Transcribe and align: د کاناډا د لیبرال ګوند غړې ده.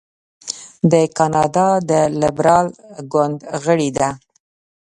د 0.91 0.93
کاناډا 1.17 1.67
د 1.89 1.91
لیبرال 2.21 2.67
ګوند 3.11 3.37
غړې 3.63 3.89
ده. 3.97 4.09